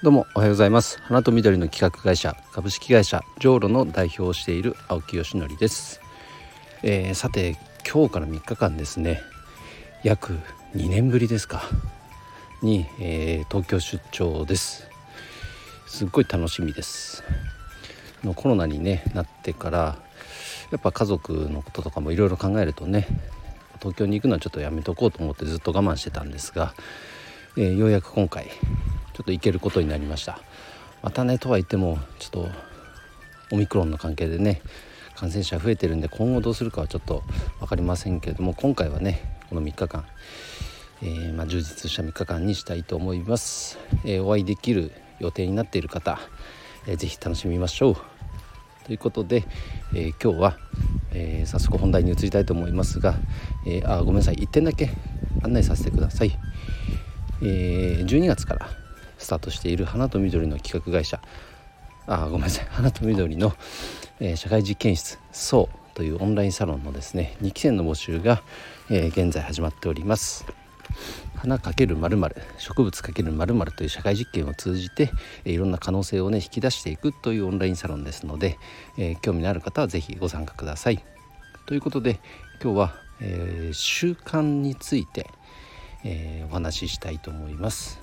[0.00, 1.00] どうもおはようございます。
[1.02, 6.00] 花と緑の企画会社株式会社ジョーロの代表をしている青木よしのりです、
[6.84, 9.20] えー、さて今日から3日間ですね。
[10.04, 10.38] 約
[10.76, 11.62] 2年ぶりですか。
[12.62, 14.88] に、えー、東京出張です。
[15.88, 17.24] すっごい楽しみです。
[18.22, 19.98] のコロナに、ね、なってから
[20.70, 23.08] やっぱ家族のこととかもいろいろ考えるとね
[23.80, 26.72] 東京に行くのはちょっとやめとこうと思ってずっと我慢してたんですが、
[27.60, 28.52] えー、ようやく今回ちょ
[29.22, 30.38] っと行けることになりました。
[31.02, 32.48] またねとは言ってもちょっと
[33.50, 34.62] オミクロンの関係でね
[35.16, 37.24] 感染者増えてるんで今後どうするかはちょっと
[37.58, 40.04] 分かりませんけれども今回はねこの3日間、
[41.02, 46.20] えー、まあ、充実した3日間にしたいと思います、えー、お会いできる予定になっている方、
[46.86, 47.96] えー、ぜ楽しみましょう。
[48.86, 49.44] ということで、
[49.94, 50.56] え今日は、
[51.12, 53.16] え早速本題に移りたいと思いますが、
[53.66, 54.36] えあごめんなさい。
[54.36, 54.88] 1点だけ
[55.42, 56.34] 案内させてください、
[57.42, 58.68] え12月から
[59.18, 61.20] スタートしている花と緑の企画会社。
[62.06, 62.66] あごめんなさい。
[62.72, 63.54] 花と緑の、
[64.20, 68.42] えー、社会実験室そうというオンラインサロンのですね2期生の募集が、
[68.88, 70.46] えー、現在始まっております。
[71.36, 72.18] 花かけるまる
[72.56, 75.10] 植物かけるまるという社会実験を通じて、
[75.44, 78.58] えー、いろんな可能性をね引き出していくというオンラインサロンですので、
[78.96, 81.04] え、興味のある方は是非ご参加ください。
[81.66, 82.18] ということで
[82.62, 85.30] 今日は、え、習慣について、
[86.04, 88.00] えお話ししたいと思います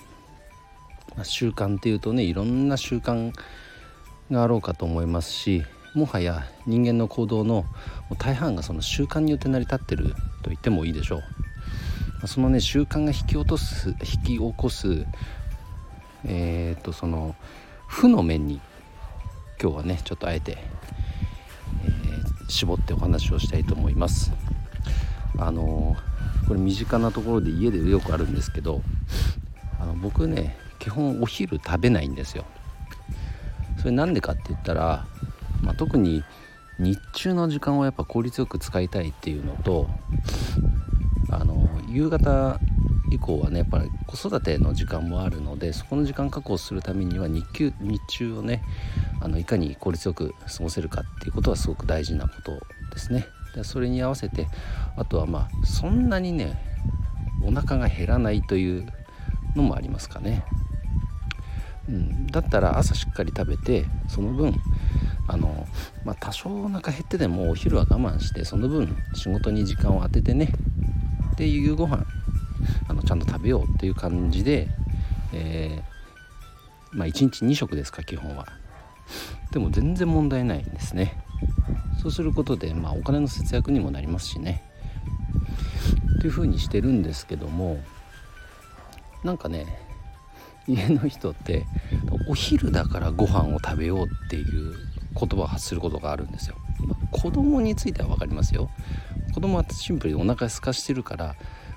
[1.16, 3.34] まあ、習慣っていうとねいろんな習慣
[4.32, 7.66] があろうかと思いますしもはや人間の行動の
[8.18, 10.10] 大半がその習慣によって成り立ってる
[10.42, 11.22] と言ってもいいでしょ
[12.24, 12.28] う。
[12.28, 15.06] そのね習慣が引き落とす引き起こす
[16.26, 17.36] えー、とその
[17.88, 18.60] 負の面に
[19.62, 20.58] 今日はねちょっとあえて、
[21.86, 24.34] えー、絞ってお話をしたいと思います。
[25.38, 25.96] あの
[26.48, 28.82] これ身近なところで家でよくあるんですけど
[29.80, 32.46] あの僕ね基本お昼食べないんですよ
[33.80, 35.06] それなんでかって言ったら、
[35.62, 36.24] まあ、特に
[36.80, 39.88] 日中の時間をやっぱ効率よく使いたいっていうのと
[41.30, 42.60] あの夕方
[43.12, 48.64] 以降はねやっぱり子育ての時間もあるのでそこの時間確保するためには日給日中をね
[49.22, 52.60] あのいかに効率よく過ごせるかっていうことはすごく大事なこと
[52.92, 53.28] ですね。
[53.56, 54.48] でそれに合わせて
[54.98, 56.62] あとはまあそんなにね
[57.44, 58.86] お腹が減らないという
[59.56, 60.44] のもありますかね。
[61.88, 64.56] うん、だったら朝しっかり食べてその分
[65.28, 65.68] あの、
[66.04, 70.52] まあ、多少お腹減ってでもお昼は我慢してその分仕事に時間を当ててね
[71.38, 72.04] で夕ご飯
[72.88, 74.68] あのちゃんと食べようっていう感じで、
[75.32, 78.48] えー、まあ、1日2食ですか基本は。
[79.52, 81.25] でも全然問題ないんですね。
[82.02, 84.64] そうすることで、まあ、お金の節約にもなりますしね
[86.22, 87.80] というふうにしてるんですけども
[89.24, 89.66] なんかね
[90.68, 91.66] 家の人って
[92.28, 94.74] お昼だからご飯を食べようっていう
[95.20, 96.56] 言葉を発することがあるんですよ。
[96.80, 98.70] ま子供については分かりますよ。
[99.34, 101.36] 子供はシンプルにお腹空かしてるから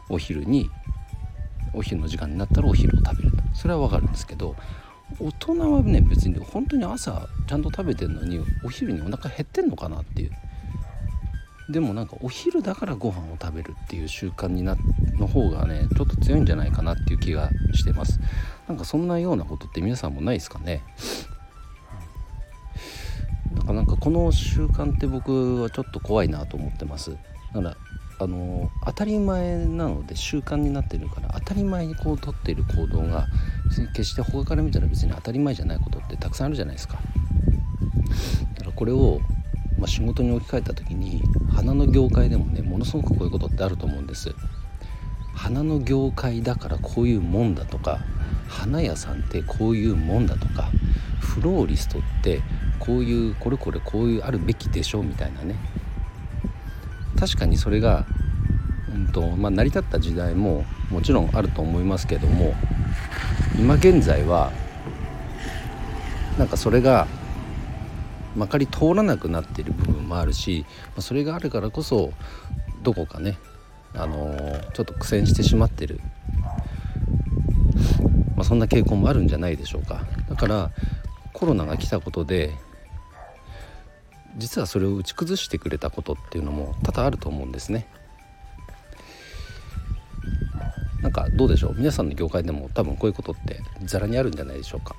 [0.08, 0.70] お昼に
[1.74, 4.56] お昼の時間になったらお昼を食べるとそれは分かるんですけど
[5.20, 10.32] 大人はね別に本当に朝ちゃんと食べてるのにお昼にお腹減ってんのかなっていう
[11.70, 14.76] でもなんかお昼だからご飯を食べるっていう習慣にな
[15.18, 18.20] の方がねちょっと強いんじゃないかなっていう気がしてます。
[18.66, 20.82] なんかそんなようなことって皆さんもないですかね。
[23.54, 27.10] だかなんかこの習慣って僕はちょっと怖いなと思ってます。
[27.10, 27.16] だ
[27.54, 27.76] から
[28.20, 33.26] あの当たり前なので習慣になってるから当たり前にこうとっている行動が
[33.68, 36.98] 別に決して他から見たら別に当たり前じゃないことってたくさんあるじゃないですか。
[38.54, 39.20] だからこれを
[39.78, 41.22] まあ、仕事に置き換えた時に
[41.54, 44.34] 花の業界でもねものすごくこういうことってあると思うんです。
[45.34, 48.00] 花の業界だからこういうもんだとか
[48.48, 50.70] 花屋さんってこういうもんだとか
[51.20, 52.42] フローリストって
[52.80, 55.54] こういうこれこれこういうあるべきでしょうみたいなね。
[57.16, 58.04] 確かにそれが、
[58.92, 62.54] うんとまあ、成り立った時代ももちろんあると思いますけども
[63.58, 64.52] 今現在は
[66.38, 67.06] なんかそれが
[68.36, 70.64] まかり通らなくなってる部分もあるし、
[70.98, 72.12] それがあるからこそ
[72.82, 73.38] どこかね、
[73.94, 76.00] あのー、ちょっと苦戦してしまってる、
[78.36, 80.70] まあ、そんな傾向もあるんじゃないでしょうかだから
[81.32, 82.52] コロナが来たことで
[84.36, 87.88] 実はそれを打ち崩してくれたことっていうのも多々あると思うんですね。
[91.18, 91.74] かどうでしょう？
[91.76, 94.94] 皆さんの業界でも多分こういうことってざらにあるんじゃないでしょうか？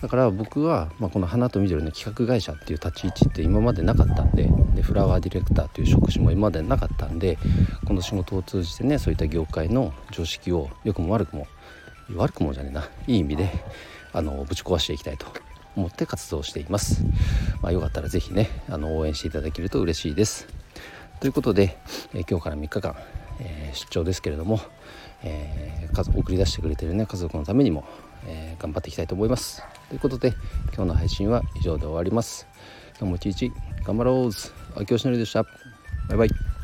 [0.00, 7.36] だから僕は、まあ、この花と緑の企画会社っていう立ち位置って今までなかったんででフラワーディレクターという職種も今までなかったんで
[7.84, 11.48] この仕事を通じてねそういった業界の常識を良くも悪くも
[12.14, 13.50] 悪くもじゃねえないい意味で
[14.12, 15.26] あのぶち壊していきたいと
[15.74, 17.02] 思って活動しています、
[17.60, 20.46] まあ、よかったら是非ねあの応援していただけると嬉しいです。
[21.20, 21.76] ということで、
[22.14, 22.94] え今日から3日間、
[23.40, 24.60] えー、出張ですけれども、
[25.22, 27.84] えー、送り出してくれてるね家族のためにも、
[28.26, 29.62] えー、頑張っていきたいと思います。
[29.88, 30.34] ということで
[30.74, 32.46] 今日の配信は以上で終わります。
[32.98, 33.52] 今日も一日
[33.84, 34.28] 頑張ろう
[34.80, 35.44] 秋吉典でした。
[36.08, 36.57] バイバイ。